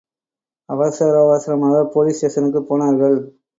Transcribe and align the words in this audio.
அவசர 0.69 1.19
அவசரமாக 1.19 1.85
போலீஸ் 1.93 2.17
ஸ்டேஷனுக்குப் 2.17 2.67
போனார்கள். 2.67 3.17